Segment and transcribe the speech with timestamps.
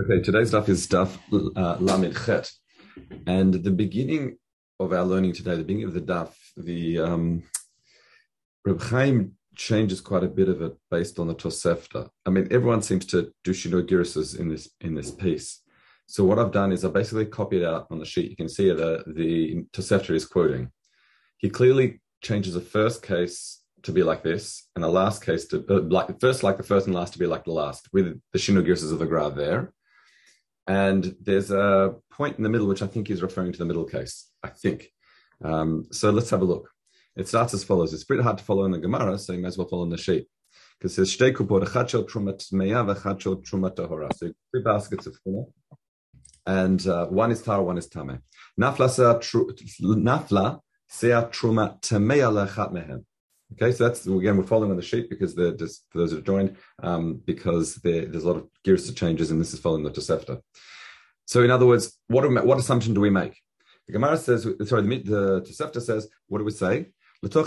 [0.00, 1.18] Okay, today's stuff is stuff
[1.56, 1.76] uh,
[2.24, 2.50] Chet,
[3.26, 4.38] and the beginning
[4.78, 7.42] of our learning today, the beginning of the daf, the um,
[8.64, 12.08] Reb Chaim changes quite a bit of it based on the Tosefta.
[12.24, 15.60] I mean, everyone seems to do Shino in this in this piece.
[16.06, 18.30] So what I've done is I basically copied out on the sheet.
[18.30, 20.70] You can see the the Tosefta is quoting.
[21.36, 25.62] He clearly changes the first case to be like this, and the last case to
[25.68, 28.38] uh, like first like the first and last to be like the last, with the
[28.38, 29.74] Shino of the Gra there.
[30.66, 33.84] And there's a point in the middle which I think is referring to the middle
[33.84, 34.30] case.
[34.42, 34.90] I think.
[35.42, 36.70] Um, so let's have a look.
[37.16, 37.92] It starts as follows.
[37.92, 39.90] It's pretty hard to follow in the Gemara, so you might as well follow in
[39.90, 40.26] the sheet.
[40.78, 42.84] Because it says shtei kupot, echad trumat meya
[43.42, 44.16] trumat.
[44.16, 45.52] So three baskets of full,
[46.46, 48.20] and uh, one is tar, one is tame.
[48.58, 48.88] Nafla
[50.88, 53.04] sea truma tameya lechat mehem.
[53.54, 56.56] Okay, so that's again we're following on the sheet because they're just those are joined
[56.82, 60.40] um, because there's a lot of gears to changes and this is following the Tosefta.
[61.26, 63.40] So in other words, what what assumption do we make?
[63.86, 66.86] The Gemara says, sorry, the, the Tosefta says, what do we say?
[67.22, 67.42] So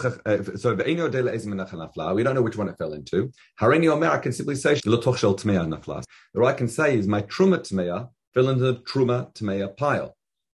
[0.76, 3.32] we don't know which one it fell into.
[3.60, 8.64] I can simply say The right I can say is my truma tmeya fell into
[8.66, 10.16] the truma tmeya pile.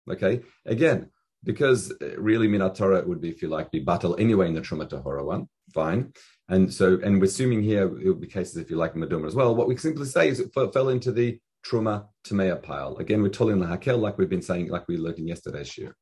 [0.09, 1.09] Okay, again,
[1.43, 4.61] because uh, really minat Torah would be, if you like, be battle anyway in the
[4.61, 5.47] Truma Tahora one.
[5.73, 6.13] Fine.
[6.49, 9.35] And so, and we're assuming here it would be cases, if you like, Maduma as
[9.35, 9.55] well.
[9.55, 12.95] What we simply say is it fell into the Truma Tamea pile.
[12.97, 15.95] Again, we're telling the Hakel, like we've been saying, like we learned in yesterday's year.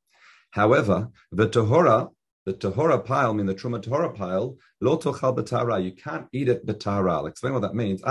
[0.52, 2.10] However, the Tahora,
[2.46, 6.48] the Tahora pile, I mean the Truma Tahora pile, lo tochal batara, you can't eat
[6.48, 7.12] it batara.
[7.12, 8.04] I'll explain what that means.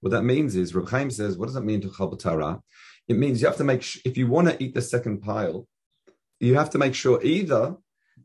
[0.00, 2.60] What that means is, Reb Chaim says, what does that mean to chal batara?
[3.08, 5.66] It means you have to make sh- if you want to eat the second pile,
[6.40, 7.76] you have to make sure either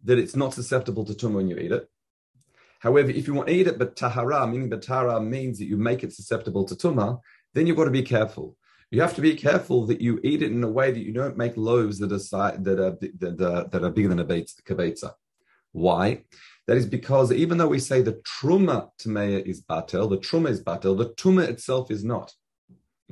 [0.03, 1.89] that it's not susceptible to tumor when you eat it.
[2.80, 6.04] However, if you want to eat it, but tahara, meaning batara means that you make
[6.04, 7.17] it susceptible to tumor,
[7.54, 8.58] then you've got to be careful.
[8.92, 11.38] You have to be careful that you eat it in a way that you don't
[11.38, 15.14] make loaves that are that are that are, that are bigger than a kavetza.
[15.71, 16.23] Why?
[16.67, 20.61] That is because even though we say the truma tameya is batel, the truma is
[20.61, 22.33] batel, the tuma itself is not.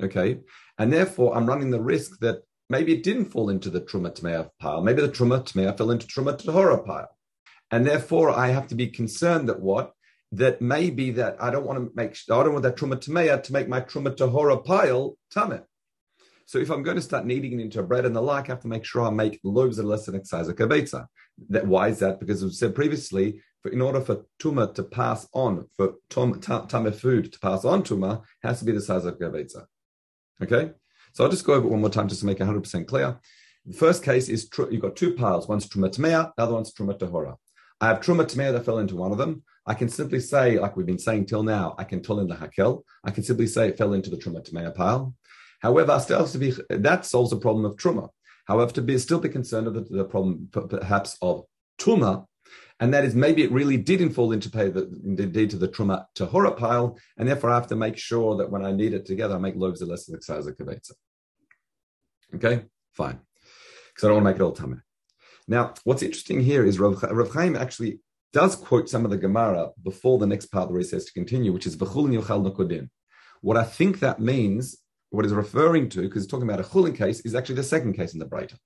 [0.02, 0.40] Okay,
[0.78, 4.50] and therefore, I'm running the risk that maybe it didn't fall into the Truma Tmeya
[4.58, 4.82] pile.
[4.82, 7.16] Maybe the Truma Tmeya fell into Truma Tahora pile.
[7.70, 9.92] And therefore, I have to be concerned that what?
[10.32, 13.52] That maybe that I don't want to make, I don't want that Truma Tmeya to
[13.52, 15.64] make my Truma Tahora pile Tameh.
[16.46, 18.60] So if I'm going to start kneading it into bread and the like, I have
[18.60, 21.06] to make sure I make loaves that are less than a kabetza.
[21.48, 22.20] That why is that?
[22.20, 27.32] Because as said previously, for, in order for tuma to pass on, for tum, food
[27.32, 29.64] to pass on tuma, has to be the size of kabetza.
[30.42, 30.72] Okay,
[31.12, 33.18] so I'll just go over it one more time just to make 100% clear.
[33.64, 35.46] The first case is tr- you've got two piles.
[35.46, 37.36] One's Truma Tmea, the other one's Truma Tahora.
[37.80, 39.44] I have Truma Tmea that fell into one of them.
[39.66, 42.34] I can simply say, like we've been saying till now, I can tell in the
[42.34, 42.82] Hakel.
[43.04, 45.14] I can simply say it fell into the Truma Tmea pile.
[45.60, 48.08] However, that solves the problem of Truma.
[48.46, 51.44] However, to be still be concerned of the, the problem perhaps of
[51.80, 52.26] Tuma,
[52.82, 56.04] and that is maybe it really didn't fall into pay the, indeed to the truma
[56.16, 59.36] tahora pile, and therefore I have to make sure that when I knead it together,
[59.36, 60.96] I make loaves of less than the of.
[62.34, 63.20] Okay, fine,
[63.88, 64.80] because I don't want to make it all tameh.
[65.46, 67.00] Now, what's interesting here is Rav,
[67.32, 68.00] Chaim actually
[68.32, 71.52] does quote some of the Gemara before the next part where he says to continue,
[71.52, 72.88] which is v'chulin yochal nokodin.
[73.42, 74.76] What I think that means,
[75.10, 77.92] what is referring to, because he's talking about a chulin case, is actually the second
[77.92, 78.56] case in the Breita.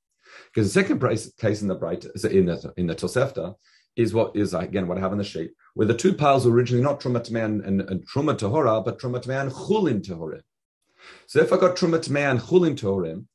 [0.46, 1.00] Because the second
[1.38, 3.54] case in the Breita, in the, in the Tosefta,
[3.96, 6.52] is what is again what I have in the sheet, where the two piles were
[6.52, 10.42] originally not Truma and, and, and Truma Tahora, but Truma and Chulin Tahorim.
[11.26, 11.96] So if I got Truma
[12.30, 13.26] and Chulin Tahorim,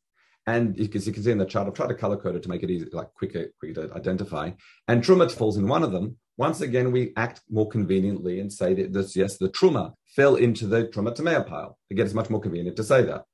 [0.48, 2.50] and because you can see in the chart, I've tried to color code it to
[2.50, 4.52] make it easy, like quicker, quicker to identify.
[4.88, 6.18] And Truma falls in one of them.
[6.38, 10.66] Once again, we act more conveniently and say that this, yes, the Truma fell into
[10.66, 11.78] the Truma Tamea pile.
[11.92, 13.26] Again, it's much more convenient to say that.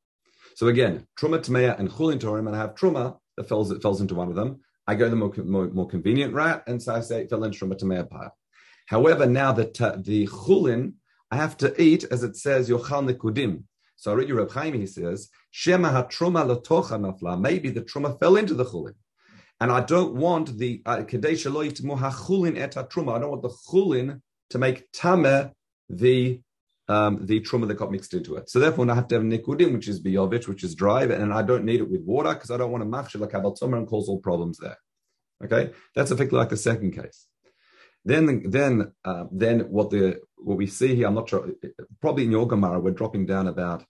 [0.55, 4.01] So again, Truma Tamea and Chulin Tahorim, and I have Truma that falls, that falls
[4.01, 4.59] into one of them.
[4.87, 7.65] I go the more, more, more convenient route, and so I say it fell into
[7.65, 8.35] a tamei pile.
[8.87, 10.93] However, now uh, the chulin,
[11.29, 13.63] I have to eat, as it says, yochal nekudim.
[13.97, 17.39] So I read your Reb Chaim, he says, Shema hatruma latocha nafla.
[17.39, 18.93] Maybe the truma fell into the chulin.
[19.59, 23.15] And I don't want the uh, kadesh chulin et truma.
[23.15, 25.51] I don't want the chulin to make tameh
[25.89, 26.41] the
[26.89, 28.49] um, the truma that got mixed into it.
[28.49, 31.41] So therefore, I have to have nikudim, which is biyovich, which is dry, and I
[31.41, 34.07] don't need it with water because I don't want to machshir like kabal and cause
[34.07, 34.77] all problems there.
[35.43, 37.27] Okay, that's effectively like the second case.
[38.05, 41.49] Then, then, uh, then what the what we see here, I'm not sure.
[41.99, 43.83] Probably in your Gemara, we're dropping down about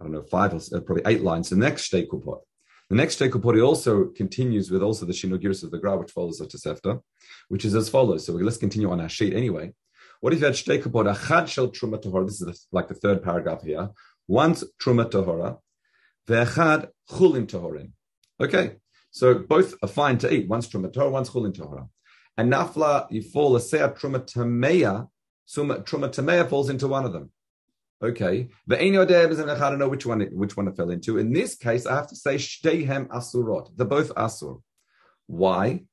[0.00, 1.50] I don't know five or uh, probably eight lines.
[1.50, 2.40] The next shtekupot.
[2.88, 6.46] The next shtekupot also continues with also the shinogiris of the Gra, which follows the
[6.46, 7.00] Tosefta,
[7.48, 8.26] which is as follows.
[8.26, 9.72] So let's continue on our sheet anyway.
[10.20, 12.26] What if you had shtei kapot achad shel truma tahora?
[12.26, 13.88] This is the, like the third paragraph here.
[14.28, 15.58] Once truma tahora,
[16.28, 17.92] ve'achad chulin tahorin.
[18.38, 18.76] Okay,
[19.10, 20.46] so both are fine to eat.
[20.48, 21.88] One's truma tahora, one's chulin tahora.
[22.36, 25.08] And nafla, you fall a seah truma tameya,
[25.48, 27.30] truma tameya falls into one of them.
[28.02, 28.90] Okay, the I
[29.70, 31.18] don't know which one which one it fell into.
[31.18, 33.76] In this case, I have to say shteihem asurot.
[33.76, 34.62] They're both asur.
[35.26, 35.84] Why?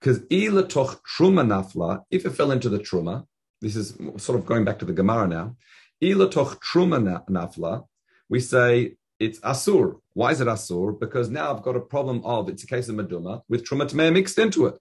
[0.00, 2.04] Because ilatoch truma nafla.
[2.10, 3.26] If it fell into the truma,
[3.62, 5.56] this is sort of going back to the Gemara now.
[6.02, 7.84] Ilatoch truma nafla.
[8.28, 10.00] We say it's asur.
[10.14, 10.98] Why is it asur?
[10.98, 14.12] Because now I've got a problem of it's a case of meduma with truma tamei
[14.12, 14.74] mixed into it.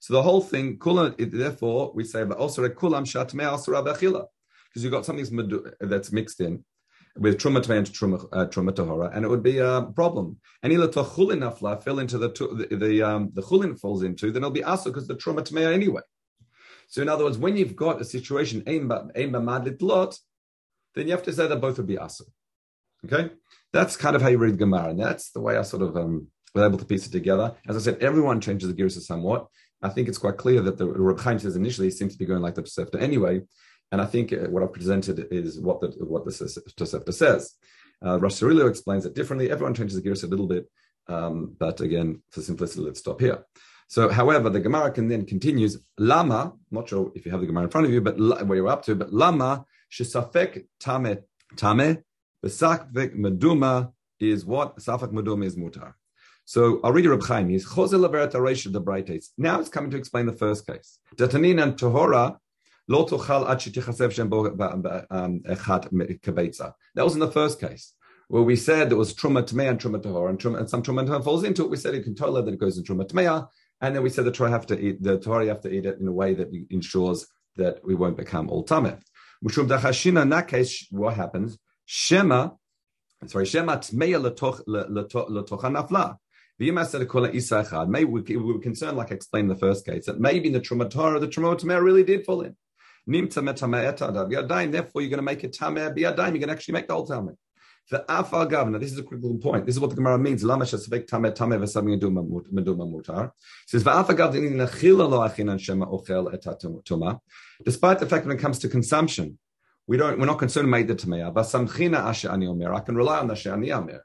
[0.00, 4.26] So the whole thing, kulam, therefore, we say, but also kulam shatmei asura bechila
[4.68, 5.26] because you've got something
[5.80, 6.64] that's mixed in
[7.18, 10.38] with truma and truma, uh, truma tahora, and it would be a problem.
[10.62, 14.42] And ila chulin nafla fell into the the the, um, the chulin falls into, then
[14.42, 16.00] it'll be asur because the truma tamea anyway.
[16.92, 18.82] So in other words, when you've got a situation then
[21.06, 22.24] you have to say that both would be asa.
[23.06, 23.30] Okay,
[23.72, 26.26] that's kind of how you read Gemara, and that's the way I sort of um,
[26.54, 27.54] was able to piece it together.
[27.66, 29.46] As I said, everyone changes the gears somewhat.
[29.80, 32.42] I think it's quite clear that the Reb Chaim says initially seems to be going
[32.42, 33.40] like the Tosefta anyway,
[33.90, 37.54] and I think uh, what I've presented is what the what the Tosefta says.
[38.04, 39.50] Uh, Rosh explains it differently.
[39.50, 40.70] Everyone changes the gears a little bit,
[41.08, 43.46] um, but again, for simplicity, let's stop here.
[43.92, 45.76] So, however, the Gemara can then continues.
[45.98, 48.68] Lama, not sure if you have the Gemara in front of you, but where you're
[48.68, 51.18] up to, but Lama shesafek tame
[51.56, 52.02] tame
[52.42, 55.92] besakvek meduma is what safek meduma is mutar.
[56.46, 57.50] So I'll read you Reb Chaim.
[57.50, 59.26] He's Chozel Averata the Braites.
[59.36, 60.98] Now it's coming to explain the first case.
[61.16, 62.38] Datanin and Tohora
[62.88, 62.96] um,
[66.94, 67.92] that was in the first case,
[68.28, 71.44] where we said there was truma tmei and truma tahor, and, and some truma falls
[71.44, 71.70] into it.
[71.70, 73.46] We said you can tola that it goes in truma tmei,
[73.82, 75.98] and then we said the Torah have to eat the Torah have to eat it
[76.00, 77.26] in a way that ensures
[77.56, 78.98] that we won't become all tameh.
[79.44, 80.22] Mushum dachashina.
[80.22, 81.58] In that case, what happens?
[81.84, 82.50] Shema,
[83.26, 86.16] sorry, Shema tmeya letocha nafla.
[86.58, 90.60] Maybe we, were concerned, like I explained in the first case, that maybe in the
[90.60, 92.54] Truma Torah, the Truma really did fall in.
[93.04, 93.42] Therefore,
[95.02, 96.34] you're going to make it tameh biyadayim.
[96.34, 97.34] You can actually make the whole tameh.
[97.90, 98.78] The afal governor.
[98.78, 99.66] This is a critical point.
[99.66, 100.42] This is what the Gemara means.
[100.42, 103.26] Lama shesvek tameh tameh v'saming meduma mutar.
[103.26, 103.32] It
[103.66, 106.44] says v'afal governor nechila lo achinan shema ochel et.
[107.64, 109.38] Despite the fact when it comes to consumption,
[109.86, 110.18] we don't.
[110.18, 111.32] We're not concerned with the tameh.
[111.34, 112.72] V'samchina asher ani omer.
[112.72, 114.04] I can rely on asher ani omer.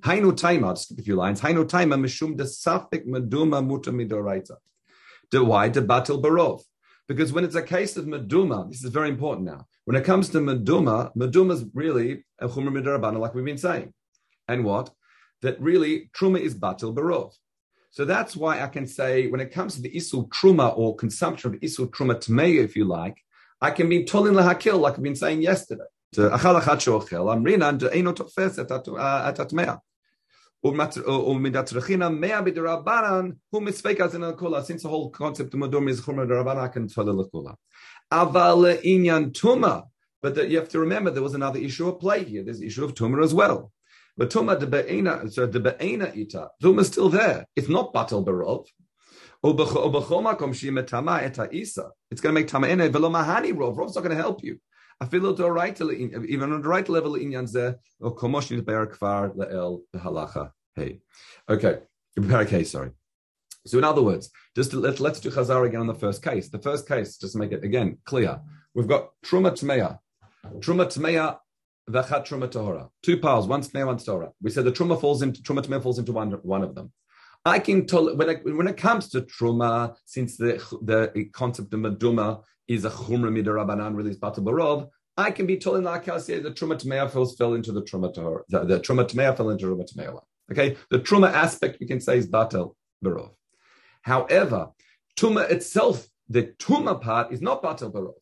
[0.00, 0.66] Hainu taima.
[0.68, 1.40] I'll skip a few lines.
[1.40, 4.56] Hainu taima mishum desafik meduma muta midoraita.
[5.32, 5.70] Why?
[5.70, 6.62] Debatil barov.
[7.06, 9.66] Because when it's a case of Meduma, this is very important now.
[9.84, 13.92] When it comes to Meduma, Meduma is really a Chumra Midarabana, like we've been saying.
[14.48, 14.90] And what?
[15.42, 17.32] That really Truma is Batil Barov.
[17.90, 21.54] So that's why I can say when it comes to the Isul Truma or consumption
[21.54, 23.18] of Isul Truma Tmeya, if you like,
[23.60, 25.84] I can be Tolin Lahakil, like I've been saying yesterday.
[26.16, 26.60] Achal
[30.64, 30.94] since
[34.82, 37.54] the whole concept of Madum is Chumra Darabanan can Lakula.
[38.10, 39.84] Aval Inyan Tuma.
[40.22, 42.42] But the, you have to remember there was another issue of play here.
[42.42, 43.72] There's the issue of Tumah as well.
[44.16, 47.44] But Tumah de Be'ena, so de Ita, Tumah is still there.
[47.54, 48.64] It's not Batal Barov.
[49.46, 53.76] It's going to make Tama'ene velo mahani rov.
[53.76, 54.58] Rov's not going to help you.
[55.00, 59.82] I feel it right even on the right level zeh or komoshni be'er kvar le'el
[59.94, 61.00] halacha hey.
[61.48, 61.78] Okay,
[62.18, 62.90] okay, sorry.
[63.66, 66.48] So in other words, just to, let, let's do chazar again on the first case.
[66.48, 68.40] The first case, just to make it again clear,
[68.74, 69.98] we've got truma tmeya,
[70.58, 71.38] truma tmeya,
[71.88, 72.88] v'chat truma tahora.
[73.02, 74.32] Two piles, one tmeya, one tahora.
[74.42, 76.92] We said the truma falls into truma tmeya falls into one one of them.
[77.46, 82.42] I can tell when when it comes to truma, since the the concept of meduma
[82.68, 86.80] is a chumra midarabanan released batabarov, I can be told in the say the truma
[86.82, 88.42] tmeya fell into the truma tahora.
[88.48, 90.20] The, the truma tmeya fell into truma tmeya.
[90.50, 92.74] Okay, the truma aspect we can say is batel
[93.04, 93.34] barov.
[94.02, 94.70] However,
[95.16, 98.14] tuma itself, the tuma part is not batel barov.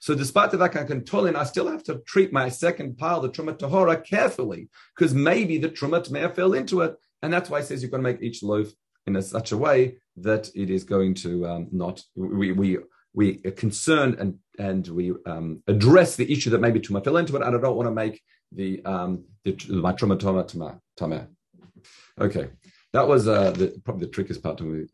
[0.00, 2.96] So despite the fact I can tell in, I still have to treat my second
[2.96, 7.50] pile, the truma tahora, carefully because maybe the truma tmeya fell into it, and that's
[7.50, 8.68] why he says you're going to make each loaf
[9.06, 12.78] in a, such a way that it is going to um, not we we
[13.12, 17.36] we are concerned and and we um, address the issue that maybe tuma fell into
[17.36, 18.22] it, and I don't want to make
[18.52, 20.18] the um, the, my truma
[20.96, 21.28] tama
[22.20, 22.50] Okay,
[22.92, 24.86] that was uh, the, probably the trickiest part to me,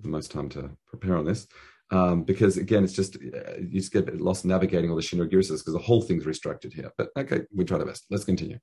[0.00, 1.46] the most time to prepare on this.
[1.90, 5.64] Um, because again, it's just uh, you just get lost navigating all the Shinra because
[5.64, 6.92] the whole thing's restructured here.
[6.98, 8.04] But okay, we try our best.
[8.10, 8.58] Let's continue.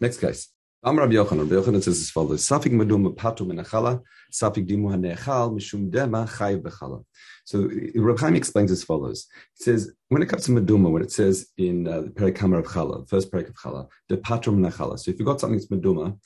[0.00, 0.48] Next case.
[0.84, 4.00] Amar Rabbi Yochanan, Rabbi Yochanan says as follows: Safik meduma patu menachala,
[4.32, 7.04] safik dimu hanechal mishum dema chayiv bechala.
[7.44, 9.26] So Rabbi Chaim explains as follows.
[9.56, 13.08] He says when it comes to meduma, when it says in uh, the of Chala,
[13.08, 15.00] first Perik of Chala, the patrum menachala.
[15.00, 16.16] So if you've got something that's meduma,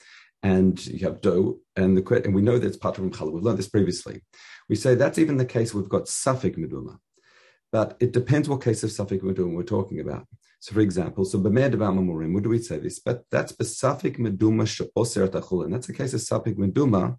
[0.43, 3.31] and you have dough, and the and we know that it's patrum chala.
[3.31, 4.21] We've learned this previously.
[4.69, 5.73] We say that's even the case.
[5.73, 6.97] We've got safik meduma,
[7.71, 10.27] but it depends what case of safik meduma we're talking about.
[10.59, 12.99] So, for example, so b'med mamurim, what do we say this?
[12.99, 17.17] But that's besafik meduma she'oser and That's a case of safik meduma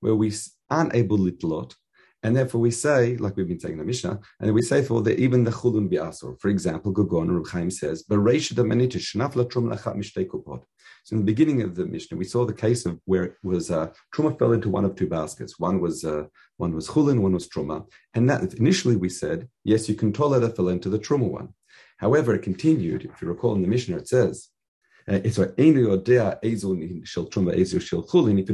[0.00, 0.32] where we
[0.68, 1.74] aren't able litlot,
[2.22, 5.02] and therefore we say, like we've been saying in the Mishnah, and we say for
[5.02, 6.40] the even the chulun bi'asor.
[6.40, 10.62] For example, Gogon Reb Chaim says, "Bereishad amenita shnaf latrum lachat mishtei kupot."
[11.04, 13.72] So in the beginning of the Mishnah, we saw the case of where it was
[13.72, 15.58] uh, truma fell into one of two baskets.
[15.58, 16.26] One was uh,
[16.58, 20.42] one was chulin, one was truma, and that initially we said, yes, you can tolerate
[20.42, 21.48] that fell into the truma one.
[21.98, 23.04] However, it continued.
[23.04, 24.48] If you recall in the Mishnah, it says,
[25.08, 25.18] uh.
[25.24, 25.46] If you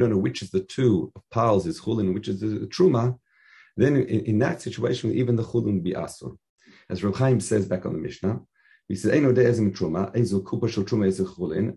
[0.01, 3.19] don't know which is the two piles is chulin and which is the truma,
[3.77, 6.37] then in, in, that situation, even the chulin would be asur.
[6.89, 8.41] As Rav Chaim says back on the Mishnah,
[8.89, 11.77] he says, "Eino de ezim truma, ezu kupa shel truma ezu chulin,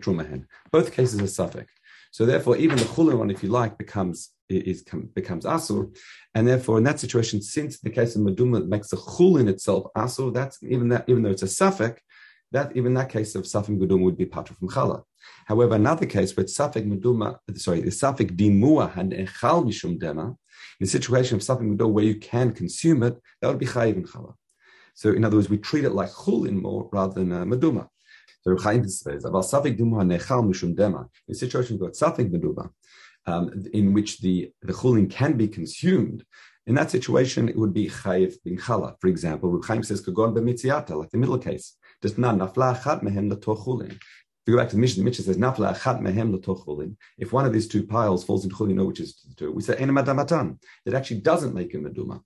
[0.00, 1.72] trumahen." Both cases are suffix.
[2.10, 4.82] So therefore, even the chulin one, if you like, becomes is
[5.14, 5.94] becomes asur,
[6.34, 10.32] and therefore in that situation, since the case of meduma makes the chulin itself asur,
[10.32, 12.00] that's even that even though it's a suffix,
[12.52, 15.02] that even that case of safik meduma would be patra from chala.
[15.44, 20.28] However, another case where it's safik meduma, sorry, the safik dimua and echal mishum dema,
[20.28, 20.36] in
[20.80, 24.04] the situation of safik meduma where you can consume it, that would be chayiv in
[24.04, 24.34] chala.
[24.98, 27.86] So in other words, we treat it like chulin more rather than uh, meduma.
[28.42, 31.06] So Chaim says about safik dimua nechal mishum dema.
[31.28, 32.70] In a situation where safik meduma,
[33.24, 36.24] um, in which the, the chulin can be consumed,
[36.66, 38.96] in that situation, it would be chayiv bin chala.
[39.00, 41.76] For example, Chaim says kagon b'mitziata, like the middle case.
[42.02, 43.92] Just na nafla achat mehem chulin.
[43.92, 43.98] If
[44.48, 46.96] you go back to the Mishnah, the Mishnah says nafla achat mehem chulin.
[47.18, 50.58] If one of these two piles falls into chulin, which is two, we say enamadamatan.
[50.84, 52.20] It actually doesn't make a meduma.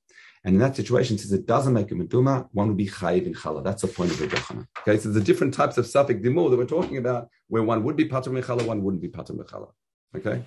[0.44, 3.34] And in that situation, since it doesn't make a meduma, one would be chayiv in
[3.34, 3.62] chala.
[3.62, 4.66] That's the point of the Yochanan.
[4.80, 7.96] Okay, so the different types of safik dimur that we're talking about, where one would
[7.96, 9.68] be patur mechala, one wouldn't be patur mechala.
[10.16, 10.42] Okay.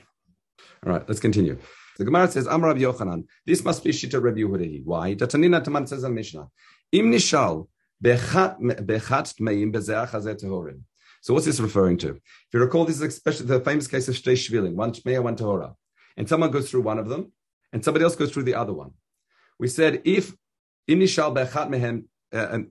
[0.85, 1.57] All right, let's continue.
[1.97, 4.83] The Gemara says, Rabbi Yochanan, this must be Shita Rabbi Yehuda.
[4.83, 5.15] Why?
[5.15, 6.49] Datanina Taman says in Mishnah,
[6.91, 7.67] Im nishal
[8.03, 10.81] bechat tmeim bezeach hazeh tehorim.
[11.21, 12.09] So what's this referring to?
[12.09, 15.35] If you recall, this is especially the famous case of Shtei Shvilin, one Tmeya, one
[15.35, 15.73] Tahora.
[16.17, 17.31] And someone goes through one of them,
[17.73, 18.91] and somebody else goes through the other one.
[19.59, 20.33] We said, if
[20.87, 20.93] uh,
[22.33, 22.67] um,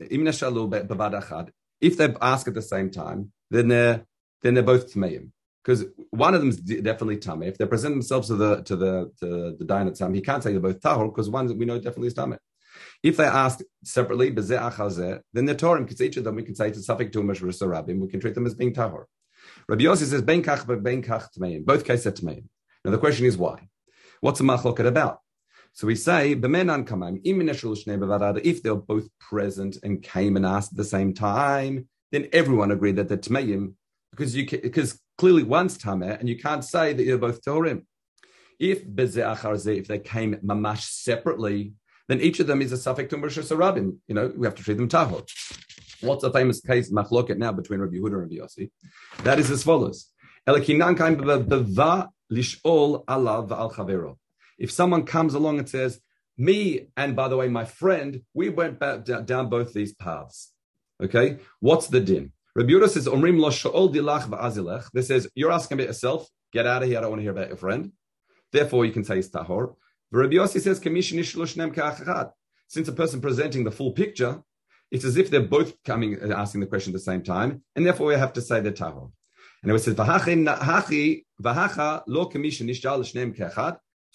[1.80, 4.04] if they ask at the same time, then they're,
[4.42, 5.30] then they're both Tmeim
[5.64, 7.48] because one of them is definitely tameh.
[7.48, 10.52] If they present themselves to the to the to the dayan at he can't say
[10.52, 12.38] they're both tahor because one we know definitely is tameh.
[13.02, 16.78] If they ask separately, then they're Torah, because each of them we can say it's
[16.78, 19.04] a suffix to Rabim, we can treat them as being tahor.
[19.68, 21.64] Rabbi Yossi says ben kach ben kach tmeim.
[21.64, 22.34] Both cases are.
[22.84, 23.68] Now the question is why?
[24.20, 25.20] What's the machloket about?
[25.76, 26.40] So we say if
[28.62, 33.08] they're both present and came and asked at the same time, then everyone agreed that
[33.08, 33.74] the tmeim
[34.12, 37.84] because you because clearly one's tameh, and you can't say that you're both torim.
[38.60, 41.74] If if they came mamash separately,
[42.06, 43.98] then each of them is a suffix to Moshe.
[44.06, 45.26] You know, we have to treat them tahor.
[46.02, 48.70] What's the famous case machloket now between Rabbi Yehuda and Rabbi Yossi?
[49.24, 50.12] That is as follows:
[54.58, 56.00] If someone comes along and says,
[56.36, 60.52] "Me and by the way, my friend, we went back, down both these paths,"
[61.02, 62.32] okay, what's the din?
[62.56, 66.28] Rabbi says, "Omrim lo sha'ol dilach va'azilech." This says you're asking about yourself.
[66.52, 66.98] Get out of here.
[66.98, 67.90] I don't want to hear about your friend.
[68.52, 69.74] Therefore, you can say it's tahor.
[70.12, 70.78] Rabbi Yossi says,
[72.68, 74.40] Since a person presenting the full picture,
[74.92, 77.84] it's as if they're both coming and asking the question at the same time, and
[77.84, 79.10] therefore we have to say they're tahor.
[79.64, 79.96] And it says,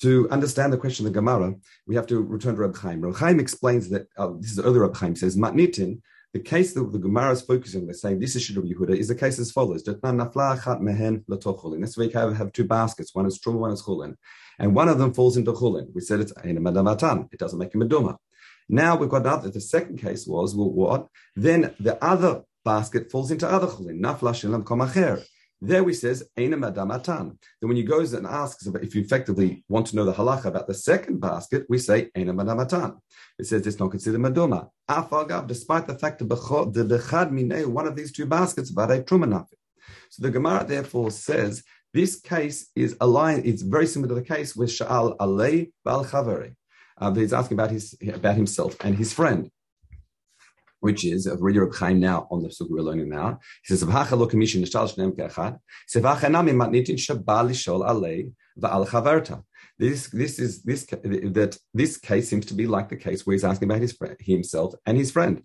[0.02, 1.56] to understand the question of the Gemara,
[1.88, 3.02] we have to return to Reb Chaim.
[3.02, 6.02] Reb Chaim explains that, uh, this is earlier Reb Chaim says, Matnitin,
[6.34, 9.16] the case that the Gemara is focusing, they're saying this issue of Yehuda is the
[9.16, 9.84] case as follows.
[9.84, 10.00] That's
[11.98, 13.16] why you have, have two baskets.
[13.16, 14.16] One is truma, one is chulin.
[14.60, 15.88] And one of them falls into chulin.
[15.94, 17.34] We said it's in a madamatan.
[17.34, 18.18] It doesn't make him a meduma.
[18.68, 19.50] Now we've got another.
[19.50, 21.08] The second case was well, what?
[21.36, 24.00] Then the other basket falls into other chulin.
[24.00, 25.24] Nafla shilam komacher.
[25.62, 27.38] There we says Madamatan.
[27.60, 30.68] Then when you goes and asks if you effectively want to know the halacha about
[30.68, 32.98] the second basket, we say Madamatan.
[33.38, 34.70] It says it's not considered Maduma.
[34.90, 39.48] Afagav, despite the fact that the Bechad one of these two baskets, Trumanafi.
[40.10, 41.64] So the Gemara therefore says
[41.94, 46.56] this case is aligned, it's very similar to the case with Sha'al Alei Bal Chaveri.
[46.98, 49.50] Uh, he's asking about his about himself and his friend.
[50.80, 53.40] Which is of reader of Chaim now on the Sugya we're learning now.
[53.64, 55.60] He says, "V'hacha lo kamishin nishtal shneim ke'achad."
[55.94, 56.98] Sevacha nami matnitin
[58.60, 59.44] va'al.
[59.78, 63.46] This this is this that this case seems to be like the case where he's
[63.46, 65.44] asking about his friend, himself and his friend.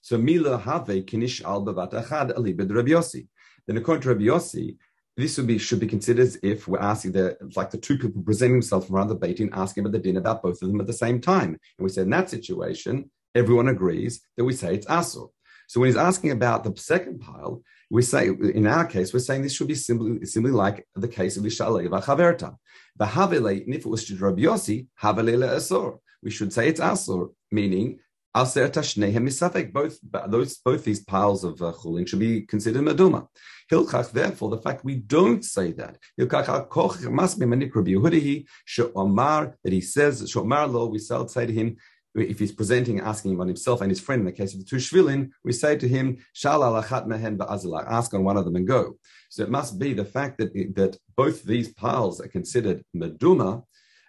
[0.00, 3.28] So mila have kinish al bavat achad alibed Rabbi Yossi.
[3.66, 4.76] Then according to Rabbi Yossi,
[5.16, 8.22] this would be should be considered as if we're asking the like the two people
[8.22, 10.92] presenting themselves around the and asking about the din about both of them at the
[10.92, 11.50] same time.
[11.50, 15.30] And we said in that situation, everyone agrees that we say it's asur.
[15.68, 19.42] So when he's asking about the second pile, we say in our case we're saying
[19.42, 22.56] this should be simply simply like the case of Ishalei Vachaverta.
[22.98, 25.98] Bahavele, and if it was to Rabbi Yossi, Havelele Asur.
[26.22, 28.00] We should say it's asur, meaning
[28.36, 29.72] Aser Tashnehem Misafek.
[29.72, 33.28] Both those both these piles of uh, chulin should be considered meduma.
[33.70, 38.46] Hilchach, therefore, the fact we don't say that Hilchach koch must be manik Rabbi Yehudahi
[38.64, 40.86] She'omar that he says She'omar lo.
[40.86, 41.76] We say to him
[42.20, 44.76] if he's presenting, asking about himself and his friend, in the case of the two
[44.76, 48.96] shvilin, we say to him, Shal alachat mehen ask on one of them and go.
[49.28, 53.64] So it must be the fact that, that both these piles are considered meduma,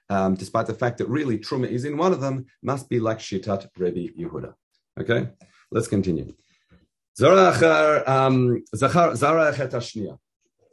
[0.10, 3.20] um, despite the fact that really truma is in one of them, must be like
[3.20, 4.54] shitat Rebbe Yehuda.
[5.00, 5.30] Okay,
[5.72, 6.34] let's continue.
[7.18, 8.64] Zara um,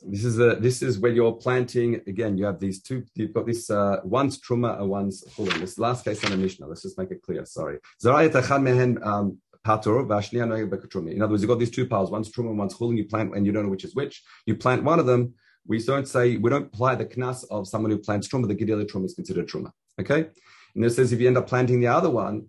[0.09, 2.39] this is a, this is where you're planting again.
[2.39, 3.05] You have these two.
[3.15, 5.59] You've got this uh, one's truma and one's chulin.
[5.61, 6.67] This last case on the Mishnah.
[6.67, 7.45] Let's just make it clear.
[7.45, 7.79] Sorry.
[8.05, 9.89] Um, in other
[11.29, 12.11] words, you've got these two piles.
[12.11, 12.97] One's truma, and one's chulin.
[12.97, 14.23] You plant, and you don't know which is which.
[14.47, 15.35] You plant one of them.
[15.67, 18.47] We don't say we don't apply the knas of someone who plants truma.
[18.47, 19.73] The gedila truma is considered truma.
[20.01, 20.29] Okay.
[20.77, 22.47] And it says if you end up planting the other one,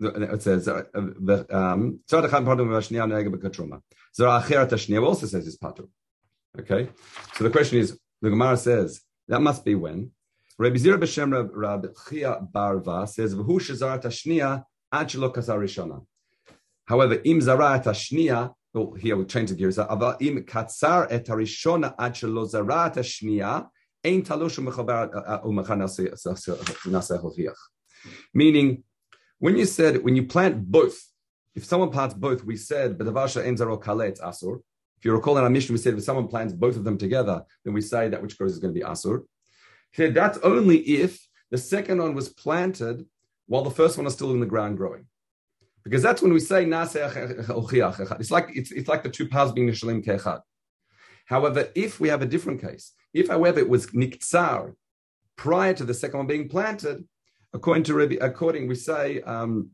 [0.00, 2.00] it says uh, um,
[5.04, 5.88] also says it's patur.
[6.58, 6.88] Okay,
[7.34, 10.10] so the question is, the Gemara says that must be when
[10.58, 16.04] Rabbi Zira b'Shem Rab Chia Barva says v'hu shezar tashnia ad shelo kasar.
[16.86, 19.78] However, im zara tashnia, well, oh, here we change the gears.
[19.78, 23.68] Ava im katzar et harishona ad shelo zara tashnia
[24.04, 25.78] ein talosh u'mechaber uh, uh, u'mechan
[26.88, 27.54] naseh
[28.34, 28.82] Meaning,
[29.38, 31.00] when you said when you plant both,
[31.54, 34.60] if someone plants both, we said b'davasha ein zaro kale it's asur.
[35.00, 37.42] If you recall in our mission, we said if someone plants both of them together,
[37.64, 39.24] then we say that which grows is going to be asur.
[39.92, 43.06] Here, that's only if the second one was planted
[43.46, 45.06] while the first one is still in the ground growing.
[45.84, 50.04] Because that's when we say It's like it's, it's like the two paths being nishalim
[50.04, 50.42] kechad.
[51.24, 54.74] However, if we have a different case, if however it was niktsar
[55.36, 57.08] prior to the second one being planted,
[57.54, 59.70] according to according we say um,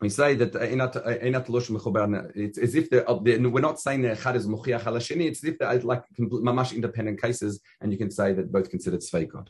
[0.00, 4.36] we say that uh, uh, it's as if they're, uh, we're not saying that echad
[4.36, 5.26] is muchiach halashini.
[5.26, 9.00] It's as if they're like mamash independent cases, and you can say that both considered
[9.00, 9.48] sveikot.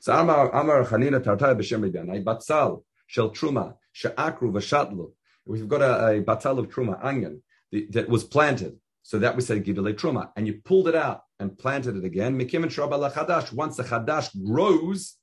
[0.00, 5.12] So Amar Amar Chanina Tartai b'Shem Ribanai Batzal Shel Truma She'akru v'Shatlu.
[5.46, 7.42] We've got a, a of truma onion
[7.90, 8.78] that was planted.
[9.02, 12.38] So that we say gidule truma, and you pulled it out and planted it again.
[12.38, 13.52] Mikim and chadash.
[13.52, 15.16] Once the chadash grows,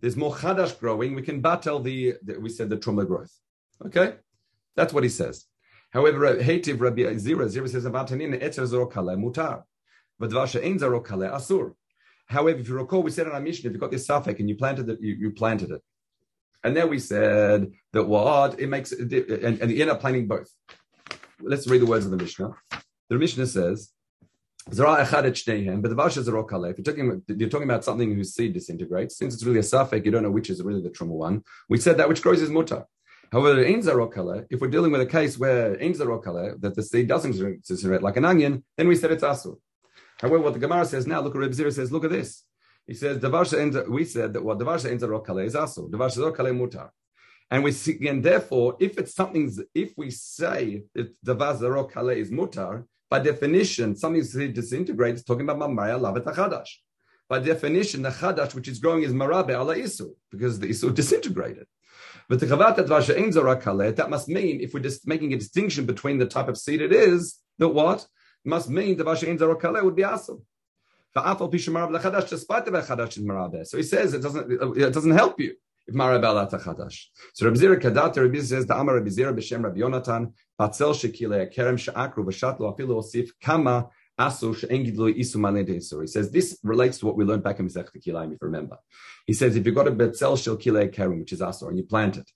[0.00, 1.14] there's more chadash growing.
[1.14, 3.32] We can battle the, the we said the truma growth.
[3.86, 4.16] Okay,
[4.76, 5.46] that's what he says.
[5.90, 9.62] However, Hativ Rabbi Zira Zira says about Tanin Etzer Zoro Kale Mutar,
[10.18, 11.74] but Dvasha Ein Zoro Kale Asur.
[12.26, 14.48] However, if you recall, we said in our mission, if you got this suffix and
[14.48, 15.82] you planted it, you, you planted it.
[16.64, 20.50] And then we said that what it makes, and, and you end up planting both.
[21.40, 22.52] Let's read the words of the Mishnah.
[23.10, 23.90] The Mishnah says,
[24.66, 24.94] but the
[26.70, 30.06] If you're talking, you're talking about something whose seed disintegrates, since it's really a suffix,
[30.06, 31.42] you don't know which is really the truma one.
[31.68, 32.84] We said that which grows is mutar.
[33.34, 37.32] However, if we're dealing with a case where that the seed doesn't
[37.66, 39.56] disintegrate like an onion, then we said it's asur.
[40.20, 42.44] However, what the Gemara says now, look at Reb Zira says, look at this.
[42.86, 43.20] He says,
[43.88, 45.90] we said that what Davar ends is asur.
[45.90, 46.90] Davar rokale mutar.
[47.50, 52.30] And we see, and therefore, if it's something, if we say that Davar rokale is
[52.30, 56.70] mutar, by definition, something disintegrates, talking about mamaya lavet chadash.
[57.28, 61.66] By definition, the chadash which is growing is marabe ala isu, because the isu disintegrated.
[62.28, 66.56] But the that must mean, if we're just making a distinction between the type of
[66.56, 68.06] seed it is, that what?
[68.44, 70.42] Must mean the Vasha Zarakale would be awesome.
[71.14, 71.38] Despite
[72.64, 75.54] the chadash is So he says it doesn't it doesn't help you
[75.86, 77.04] if marabel chadash.
[77.34, 81.54] So Rabbi Zira Kadat Rabbi says the Amar Rabbi Zira b'Shem Rabbi Yonatan Batzel Shekile
[81.54, 84.42] Kerem She'akru V'Shatlo Afilu Osif Kama he
[86.06, 88.78] says this relates to what we learned back in Masech Kilayim, if you remember.
[89.26, 91.82] He says if you've got a betzel shel kilei kerim, which is asor, and you
[91.82, 92.30] plant it,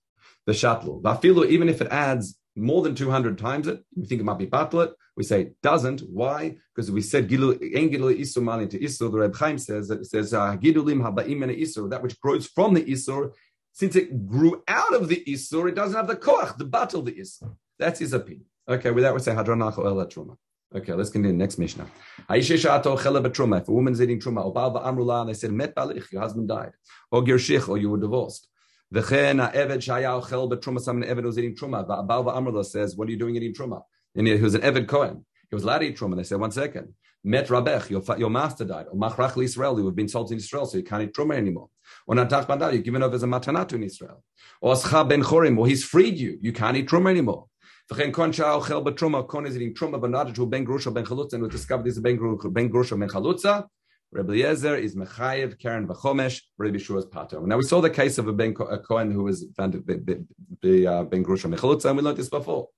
[0.46, 4.24] the shatlu, vafilu, even if it adds more than 200 times it, we think it
[4.24, 4.92] might be batlet.
[5.16, 6.00] We say it doesn't.
[6.00, 6.56] Why?
[6.74, 9.12] Because we said gilu isu mali to isur.
[9.12, 12.74] The Reb Chaim says that it says uh, gidulim habaim isur, that which grows from
[12.74, 13.32] the isur.
[13.72, 17.12] Since it grew out of the isur, it doesn't have the koach, the battle the
[17.12, 17.54] isur.
[17.78, 18.46] That's his opinion.
[18.68, 20.36] Okay, with that we say hadron nacho el truma.
[20.74, 21.34] Okay, let's continue.
[21.34, 21.86] Next Mishnah.
[22.28, 26.72] If a woman's eating truma, and they said met balich, your husband died,
[27.10, 28.48] or girshich, or you were divorced.
[28.94, 30.80] V'chen ha'eved shaya ochel betruma.
[30.80, 31.86] Some eved was eating truma.
[31.86, 33.80] Bal amrula says, "What are you doing eating truma?"
[34.14, 35.24] And he was an eved kohen.
[35.48, 36.16] He was allowed to eat truma.
[36.16, 36.92] They said, "One second."
[37.24, 38.86] Met rabech, your, master died.
[38.90, 41.68] Or machrach Israel, you have been sold in Israel, so you can't eat truma anymore.
[42.06, 44.22] Or natach bandar, you're given over as a matanatu in Israel.
[44.60, 47.46] Or ascha ben chorim, or he's freed you, you can't eat truma anymore.
[47.90, 51.34] V'chen kon shao chel betruma, kon is eating truma, not to ben grusha ben chalutza,
[51.34, 53.66] and we discovered this ben grusha ben chalutza.
[54.10, 57.44] Rabbi Eliezer is Mechayev, Karen Vachomesh, Rabbi Shua's Pato.
[57.44, 60.86] Now we saw the case of a Ben a Cohen who was found to be
[60.86, 62.68] uh, Ben Grusha Mechalutza, and we learned this before.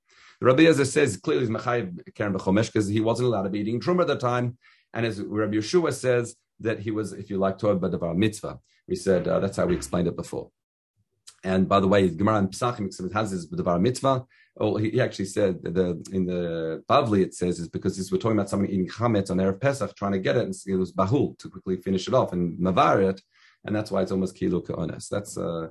[0.40, 3.78] Rabbi Eliezer says clearly he's Mechayev, Karen Vachomesh because he wasn't allowed to be eating
[3.78, 4.58] truma at the time,
[4.92, 8.58] and as Rabbi Yeshua says that he was, if you like, Torah Badavar Mitzvah.
[8.88, 10.50] We said uh, that's how we explained it before.
[11.44, 14.24] And by the way, Gemara and Pesachim has this Badavar Mitzvah
[14.58, 18.36] Oh, he, actually said the in the Bavli it says is because this, we're talking
[18.36, 21.38] about somebody eating chametz on erev Pesach, trying to get it, and it was bahul
[21.38, 23.22] to quickly finish it off and mavar it,
[23.64, 25.08] and that's why it's almost kilu keones.
[25.08, 25.68] That's uh,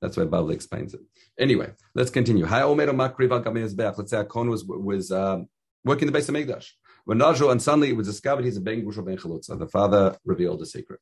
[0.00, 1.00] that's why Bavli explains it.
[1.38, 2.46] Anyway, let's continue.
[2.46, 5.48] Let's say a kohen was was um,
[5.84, 6.70] working the base of Mikdash.
[7.04, 9.58] When Najro and suddenly it was discovered he's a ben gush ben chalutza.
[9.58, 11.00] The father revealed the secret.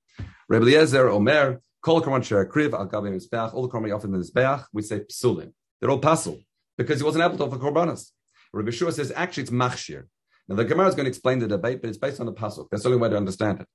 [0.48, 3.54] Rebbe Eliezer Omer kol kaman share kriv al gabe mizbeach.
[3.54, 5.52] All the korban offered in mizbeach we say psulim.
[5.80, 6.42] They're all pasul
[6.80, 8.10] because he wasn't able to offer korbanos.
[8.54, 10.04] Rabbi Shua says actually it's machshir.
[10.48, 12.68] Now the Gemara is going to explain the debate, but it's based on the pasuk.
[12.70, 13.66] That's the only way to understand it.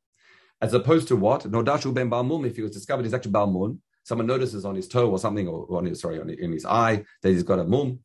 [0.59, 1.43] As opposed to what?
[1.43, 5.11] Nodashu ben balmum, if he was discovered he's actually balmun, someone notices on his toe
[5.11, 7.99] or something, or on his sorry, on, in his eye that he's got a mum,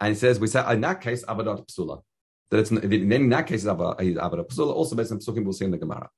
[0.00, 2.02] and he says we say in that case avadat psula.
[2.50, 4.74] That it's in that case avadat psula.
[4.74, 6.10] Also based on psukim, we'll see in the Gemara.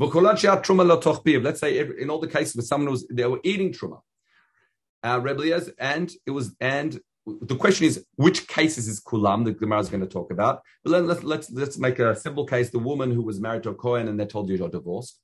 [0.00, 4.00] Let's say in all the cases where someone was they were eating truma,
[5.04, 5.20] uh,
[5.78, 7.00] and it was and
[7.42, 10.62] the question is which cases is kulam the Gemara is going to talk about.
[10.84, 13.70] But let, us let's let's make a simple case: the woman who was married to
[13.70, 15.20] a kohen and they told you you're divorced.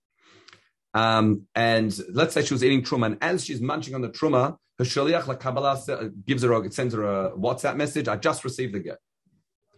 [0.95, 4.57] Um, and let's say she was eating truma, and as she's munching on the truma,
[4.79, 8.09] her shaliach la Kabbalah gives her a, sends her a WhatsApp message.
[8.09, 8.99] I just received the get.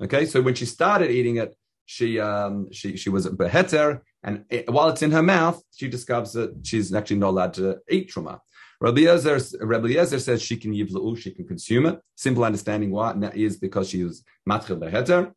[0.01, 1.55] Okay, so when she started eating it,
[1.87, 6.33] she um, she she was beheter, and it, while it's in her mouth, she discovers
[6.33, 8.41] that she's actually not allowed to eat truma.
[8.81, 11.99] Rabbi Yezer, Rabbi Yezer says she can yivla'u, she can consume it.
[12.15, 15.33] Simple understanding why and that is because she is matchil beheter.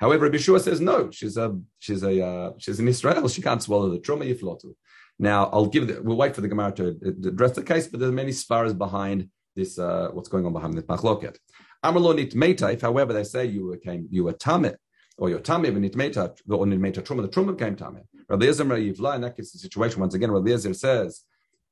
[0.00, 1.10] However, Rabbi Shua says no.
[1.10, 3.28] She's a she's a uh, she's in Israel.
[3.28, 4.74] She can't swallow the truma yiflotu.
[5.18, 6.88] Now I'll give the, we'll wait for the Gemara to
[7.28, 9.78] address the case, but there are many sparas behind this.
[9.78, 11.36] Uh, what's going on behind this machloket?
[11.84, 12.34] Amrlo nit
[12.72, 14.76] If however they say you came you were tamit
[15.18, 18.04] or your tamid when it meta or meta truma the truma became tamid.
[18.28, 20.30] Rabbi Yezer yivla in that case the situation once again.
[20.30, 21.24] Rabbi Yezer says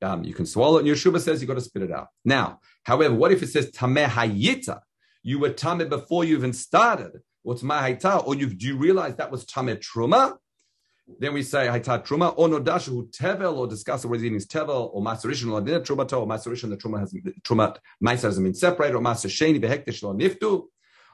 [0.02, 2.08] um, you can swallow it, and Yeshua says you got to spit it out.
[2.24, 4.80] Now, however, what if it says tameh hayita?
[5.22, 7.20] You were tameh before you even started.
[7.42, 8.26] What's mahayita?
[8.26, 10.37] Or you do you realize that was tameh truma?
[11.18, 15.02] Then we say hayta truma or nodashu tevel or discuss whether eating is tevel or
[15.02, 19.00] maserishin or dinner truma or maserishin the truma has truma ma'aser hasn't been separated or
[19.00, 20.66] maser sheni behektish lo niftu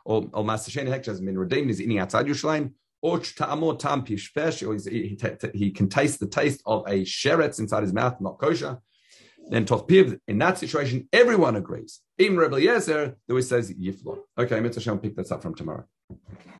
[0.04, 2.72] or or maser sheni hektish has been redeemed is eating outside Yerushalayim
[3.04, 3.18] or
[4.86, 5.16] he,
[5.54, 8.78] he can taste the taste of a sheretz inside his mouth, not kosher.
[9.50, 12.00] Then Tothpiv, in that situation, everyone agrees.
[12.18, 14.20] Even Rebbe Yezer, the way says Yiflon.
[14.38, 15.84] Okay, Mitzvah pick this up from tomorrow.